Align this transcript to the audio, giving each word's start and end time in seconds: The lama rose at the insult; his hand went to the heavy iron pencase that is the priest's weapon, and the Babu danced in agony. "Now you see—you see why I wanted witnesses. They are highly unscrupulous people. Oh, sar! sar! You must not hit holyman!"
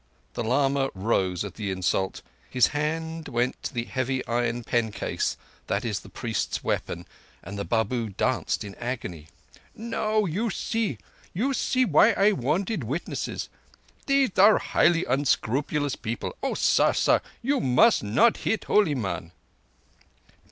The 0.33 0.43
lama 0.43 0.89
rose 0.95 1.45
at 1.45 1.53
the 1.53 1.69
insult; 1.69 2.23
his 2.49 2.67
hand 2.73 3.27
went 3.27 3.61
to 3.61 3.71
the 3.71 3.83
heavy 3.85 4.25
iron 4.25 4.63
pencase 4.63 5.37
that 5.67 5.85
is 5.85 5.99
the 5.99 6.09
priest's 6.09 6.63
weapon, 6.63 7.05
and 7.43 7.55
the 7.55 7.63
Babu 7.65 8.09
danced 8.09 8.63
in 8.63 8.73
agony. 8.79 9.27
"Now 9.75 10.25
you 10.25 10.49
see—you 10.49 11.53
see 11.53 11.85
why 11.85 12.13
I 12.13 12.31
wanted 12.31 12.83
witnesses. 12.83 13.47
They 14.07 14.27
are 14.37 14.57
highly 14.57 15.05
unscrupulous 15.05 15.95
people. 15.95 16.35
Oh, 16.41 16.55
sar! 16.55 16.95
sar! 16.95 17.21
You 17.43 17.59
must 17.59 18.01
not 18.01 18.37
hit 18.37 18.63
holyman!" 18.63 19.31